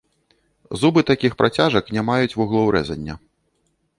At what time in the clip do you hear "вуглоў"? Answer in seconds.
2.39-2.67